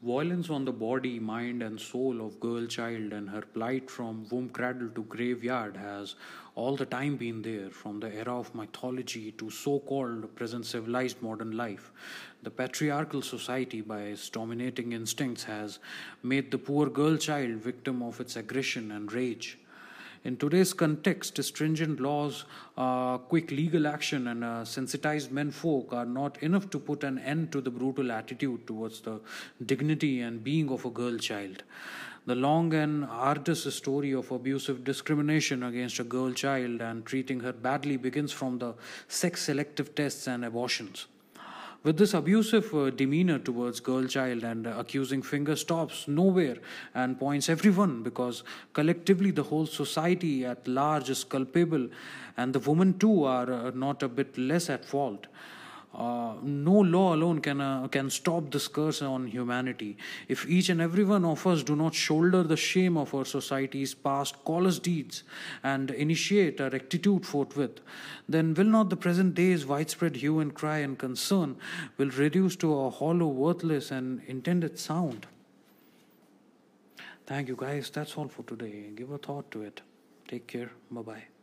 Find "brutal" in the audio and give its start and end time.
27.70-28.10